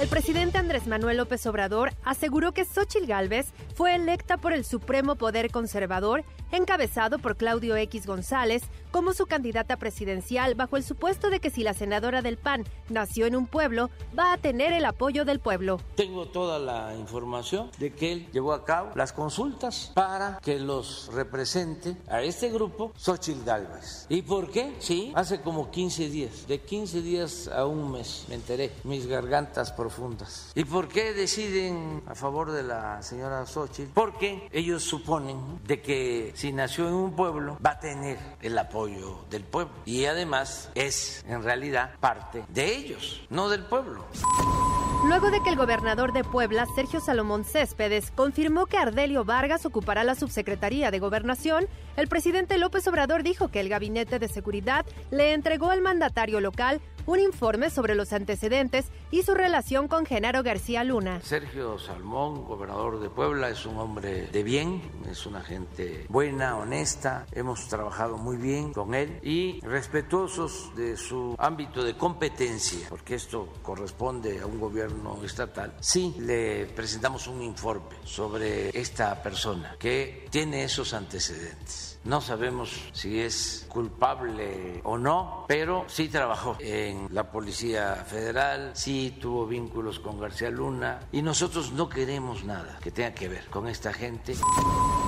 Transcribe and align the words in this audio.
El 0.00 0.08
presidente 0.08 0.58
Andrés 0.58 0.88
Manuel 0.88 1.18
López 1.18 1.46
Obrador 1.46 1.92
aseguró 2.02 2.50
que 2.50 2.64
Xochitl 2.64 3.06
Gálvez 3.06 3.52
fue 3.76 3.94
electa 3.94 4.36
por 4.38 4.52
el 4.52 4.64
Supremo 4.64 5.14
Poder 5.14 5.52
Conservador, 5.52 6.24
encabezado 6.50 7.20
por 7.20 7.36
Claudio 7.36 7.76
X 7.76 8.04
González, 8.04 8.64
como 8.90 9.12
su 9.12 9.26
candidata 9.26 9.76
presidencial 9.76 10.56
bajo 10.56 10.76
el 10.76 10.82
supuesto 10.82 11.30
de 11.30 11.38
que 11.38 11.50
si 11.50 11.62
la 11.62 11.74
senadora 11.74 12.22
del 12.22 12.38
PAN 12.38 12.64
nació 12.88 13.26
en 13.26 13.36
un 13.36 13.46
pueblo, 13.46 13.88
va 14.18 14.32
a 14.32 14.36
tener 14.36 14.72
el 14.72 14.84
apoyo 14.84 15.24
del 15.24 15.38
pueblo. 15.38 15.80
Tengo 15.94 16.26
toda 16.26 16.58
la 16.58 16.96
información 16.96 17.70
de 17.78 17.92
que 17.92 18.12
él 18.12 18.28
llevó 18.32 18.52
a 18.52 18.64
cabo 18.64 18.90
las 18.96 19.12
consultas 19.12 19.92
para 19.94 20.40
que 20.42 20.58
los 20.58 21.08
represente 21.12 21.96
a 22.08 22.20
este 22.22 22.50
grupo 22.50 22.92
Xochitl 22.96 23.44
Gálvez. 23.44 24.06
¿Y 24.08 24.22
por 24.22 24.50
qué? 24.50 24.74
Sí, 24.80 25.12
hace 25.14 25.40
como 25.40 25.70
15 25.70 26.08
días, 26.08 26.48
de 26.48 26.60
15 26.60 27.00
días 27.00 27.48
a 27.48 27.64
un 27.66 27.92
mes, 27.92 28.24
me 28.28 28.34
enteré, 28.34 28.72
mis 28.82 29.06
gargantas 29.06 29.70
profundas. 29.84 30.50
¿Y 30.54 30.64
por 30.64 30.88
qué 30.88 31.12
deciden 31.12 32.02
a 32.06 32.14
favor 32.14 32.50
de 32.52 32.62
la 32.62 33.02
señora 33.02 33.44
Xochitl? 33.44 33.92
Porque 33.92 34.48
ellos 34.50 34.82
suponen 34.82 35.60
de 35.62 35.82
que 35.82 36.32
si 36.34 36.54
nació 36.54 36.88
en 36.88 36.94
un 36.94 37.14
pueblo 37.14 37.58
va 37.64 37.72
a 37.72 37.80
tener 37.80 38.18
el 38.40 38.56
apoyo 38.56 39.26
del 39.28 39.44
pueblo 39.44 39.74
y 39.84 40.06
además 40.06 40.70
es 40.74 41.22
en 41.28 41.42
realidad 41.42 41.96
parte 42.00 42.46
de 42.48 42.74
ellos, 42.74 43.26
no 43.28 43.50
del 43.50 43.66
pueblo. 43.66 44.06
Luego 45.06 45.30
de 45.30 45.42
que 45.42 45.50
el 45.50 45.56
gobernador 45.56 46.14
de 46.14 46.24
Puebla, 46.24 46.64
Sergio 46.74 46.98
Salomón 46.98 47.44
Céspedes, 47.44 48.10
confirmó 48.10 48.64
que 48.64 48.78
Ardelio 48.78 49.22
Vargas 49.22 49.66
ocupará 49.66 50.02
la 50.02 50.14
subsecretaría 50.14 50.90
de 50.90 50.98
Gobernación, 50.98 51.66
el 51.98 52.08
presidente 52.08 52.56
López 52.56 52.88
Obrador 52.88 53.22
dijo 53.22 53.48
que 53.48 53.60
el 53.60 53.68
Gabinete 53.68 54.18
de 54.18 54.28
Seguridad 54.28 54.86
le 55.10 55.34
entregó 55.34 55.70
al 55.70 55.82
mandatario 55.82 56.40
local 56.40 56.80
un 57.06 57.20
informe 57.20 57.70
sobre 57.70 57.94
los 57.94 58.12
antecedentes 58.12 58.86
y 59.10 59.22
su 59.22 59.34
relación 59.34 59.88
con 59.88 60.06
Genaro 60.06 60.42
García 60.42 60.84
Luna. 60.84 61.20
Sergio 61.22 61.78
Salmón, 61.78 62.44
gobernador 62.44 63.00
de 63.00 63.10
Puebla, 63.10 63.48
es 63.50 63.66
un 63.66 63.78
hombre 63.78 64.28
de 64.28 64.42
bien, 64.42 64.82
es 65.10 65.26
una 65.26 65.42
gente 65.42 66.06
buena, 66.08 66.56
honesta, 66.56 67.26
hemos 67.32 67.68
trabajado 67.68 68.16
muy 68.16 68.36
bien 68.36 68.72
con 68.72 68.94
él 68.94 69.18
y 69.22 69.60
respetuosos 69.60 70.74
de 70.74 70.96
su 70.96 71.34
ámbito 71.38 71.84
de 71.84 71.96
competencia, 71.96 72.88
porque 72.88 73.14
esto 73.14 73.48
corresponde 73.62 74.40
a 74.40 74.46
un 74.46 74.58
gobierno 74.58 75.22
estatal. 75.24 75.74
Sí, 75.80 76.14
le 76.18 76.66
presentamos 76.66 77.26
un 77.26 77.42
informe 77.42 77.96
sobre 78.04 78.70
esta 78.78 79.22
persona 79.22 79.76
que 79.78 80.26
tiene 80.30 80.64
esos 80.64 80.94
antecedentes. 80.94 81.94
No 82.04 82.20
sabemos 82.20 82.70
si 82.92 83.18
es 83.18 83.64
culpable 83.70 84.82
o 84.84 84.98
no, 84.98 85.46
pero 85.48 85.86
sí 85.88 86.08
trabajó 86.08 86.56
en 86.94 87.14
la 87.14 87.30
Policía 87.30 87.94
Federal, 88.06 88.70
sí 88.74 89.16
tuvo 89.20 89.46
vínculos 89.46 89.98
con 90.00 90.20
García 90.20 90.50
Luna 90.50 91.00
y 91.12 91.22
nosotros 91.22 91.72
no 91.72 91.88
queremos 91.88 92.44
nada 92.44 92.78
que 92.82 92.90
tenga 92.90 93.12
que 93.14 93.28
ver 93.28 93.46
con 93.46 93.68
esta 93.68 93.92
gente. 93.92 94.34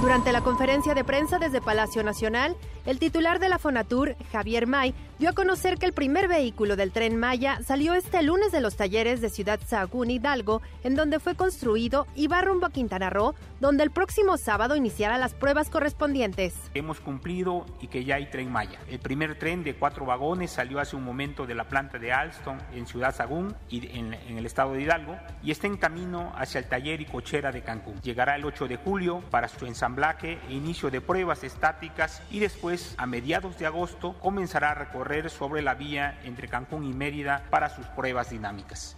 Durante 0.00 0.32
la 0.32 0.42
conferencia 0.42 0.94
de 0.94 1.04
prensa 1.04 1.38
desde 1.38 1.60
Palacio 1.60 2.02
Nacional, 2.02 2.56
el 2.86 2.98
titular 2.98 3.38
de 3.38 3.48
la 3.48 3.58
Fonatur, 3.58 4.16
Javier 4.32 4.66
May, 4.66 4.94
dio 5.18 5.30
a 5.30 5.32
conocer 5.32 5.78
que 5.78 5.86
el 5.86 5.92
primer 5.92 6.28
vehículo 6.28 6.76
del 6.76 6.92
tren 6.92 7.16
Maya 7.16 7.60
salió 7.66 7.94
este 7.94 8.22
lunes 8.22 8.52
de 8.52 8.60
los 8.60 8.76
talleres 8.76 9.20
de 9.20 9.30
Ciudad 9.30 9.60
Sagún 9.66 10.10
Hidalgo, 10.10 10.60
en 10.82 10.96
donde 10.96 11.20
fue 11.20 11.34
construido 11.34 12.06
y 12.14 12.26
va 12.26 12.42
rumbo 12.42 12.66
a 12.66 12.70
Quintana 12.70 13.10
Roo, 13.10 13.34
donde 13.60 13.84
el 13.84 13.90
próximo 13.90 14.36
sábado 14.36 14.76
iniciará 14.76 15.16
las 15.16 15.34
pruebas 15.34 15.70
correspondientes 15.70 16.54
hemos 16.74 17.00
cumplido 17.00 17.66
y 17.80 17.88
que 17.88 18.04
ya 18.04 18.16
hay 18.16 18.26
tren 18.26 18.50
Maya. 18.50 18.78
El 18.88 18.98
primer 18.98 19.38
tren 19.38 19.64
de 19.64 19.74
cuatro 19.74 20.04
vagones 20.04 20.50
salió 20.50 20.80
hace 20.80 20.96
un 20.96 21.04
momento 21.04 21.46
de 21.46 21.54
la 21.54 21.68
planta 21.74 21.98
de 21.98 22.12
Alstom 22.12 22.56
en 22.72 22.86
Ciudad 22.86 23.12
Sagún 23.12 23.52
y 23.68 23.98
en, 23.98 24.14
en, 24.14 24.38
el 24.38 24.46
estado 24.46 24.74
de 24.74 24.82
Hidalgo 24.82 25.18
y 25.42 25.50
está 25.50 25.66
en 25.66 25.76
camino 25.76 26.32
hacia 26.36 26.60
el 26.60 26.66
taller 26.66 27.00
y 27.00 27.04
cochera 27.04 27.50
de 27.50 27.62
Cancún. 27.62 28.00
Llegará 28.00 28.36
el 28.36 28.44
8 28.44 28.68
de 28.68 28.76
julio 28.76 29.24
para 29.28 29.48
su 29.48 29.66
ensamblaje 29.66 30.38
e 30.48 30.52
inicio 30.52 30.88
de 30.88 31.00
pruebas 31.00 31.42
estáticas 31.42 32.22
y 32.30 32.38
después 32.38 32.94
a 32.96 33.06
mediados 33.06 33.58
de 33.58 33.66
agosto 33.66 34.12
comenzará 34.20 34.70
a 34.70 34.74
recorrer 34.74 35.30
sobre 35.30 35.62
la 35.62 35.74
vía 35.74 36.20
entre 36.22 36.46
Cancún 36.46 36.84
y 36.84 36.92
Mérida 36.92 37.42
para 37.50 37.68
sus 37.68 37.86
pruebas 37.86 38.30
dinámicas. 38.30 38.96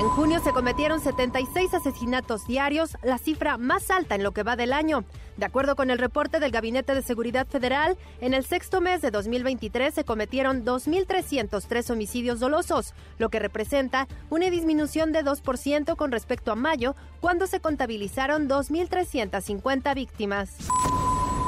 En 0.00 0.08
junio 0.08 0.40
se 0.40 0.54
cometieron 0.54 0.98
76 0.98 1.74
asesinatos 1.74 2.46
diarios, 2.46 2.96
la 3.02 3.18
cifra 3.18 3.58
más 3.58 3.90
alta 3.90 4.14
en 4.14 4.22
lo 4.22 4.32
que 4.32 4.42
va 4.42 4.56
del 4.56 4.72
año. 4.72 5.04
De 5.36 5.44
acuerdo 5.44 5.76
con 5.76 5.90
el 5.90 5.98
reporte 5.98 6.40
del 6.40 6.52
Gabinete 6.52 6.94
de 6.94 7.02
Seguridad 7.02 7.46
Federal, 7.46 7.98
en 8.22 8.32
el 8.32 8.46
sexto 8.46 8.80
mes 8.80 9.02
de 9.02 9.10
2023 9.10 9.92
se 9.92 10.04
cometieron 10.04 10.64
2.303 10.64 11.90
homicidios 11.90 12.40
dolosos, 12.40 12.94
lo 13.18 13.28
que 13.28 13.40
representa 13.40 14.08
una 14.30 14.48
disminución 14.48 15.12
de 15.12 15.22
2% 15.22 15.94
con 15.96 16.12
respecto 16.12 16.50
a 16.50 16.54
mayo, 16.56 16.96
cuando 17.20 17.46
se 17.46 17.60
contabilizaron 17.60 18.48
2.350 18.48 19.94
víctimas. 19.94 20.56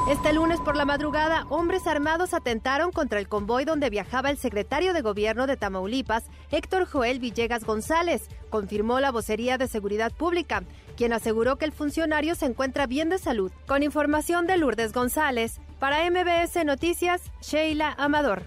Este 0.09 0.33
lunes 0.33 0.59
por 0.59 0.75
la 0.75 0.83
madrugada, 0.83 1.45
hombres 1.47 1.87
armados 1.87 2.33
atentaron 2.33 2.91
contra 2.91 3.19
el 3.19 3.29
convoy 3.29 3.63
donde 3.63 3.89
viajaba 3.89 4.29
el 4.29 4.37
secretario 4.37 4.93
de 4.93 5.01
Gobierno 5.01 5.47
de 5.47 5.55
Tamaulipas, 5.55 6.25
Héctor 6.51 6.85
Joel 6.85 7.19
Villegas 7.19 7.63
González, 7.63 8.27
confirmó 8.49 8.99
la 8.99 9.11
vocería 9.11 9.57
de 9.57 9.69
Seguridad 9.69 10.11
Pública, 10.11 10.63
quien 10.97 11.13
aseguró 11.13 11.55
que 11.55 11.63
el 11.63 11.71
funcionario 11.71 12.35
se 12.35 12.47
encuentra 12.47 12.85
bien 12.85 13.07
de 13.07 13.17
salud. 13.17 13.53
Con 13.65 13.81
información 13.81 14.45
de 14.45 14.57
Lourdes 14.57 14.91
González, 14.91 15.61
para 15.79 16.03
MBS 16.09 16.65
Noticias, 16.65 17.21
Sheila 17.41 17.95
Amador. 17.97 18.43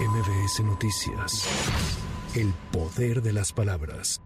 MBS 0.00 0.60
Noticias. 0.60 1.48
El 2.36 2.54
poder 2.70 3.20
de 3.20 3.32
las 3.32 3.52
palabras. 3.52 4.22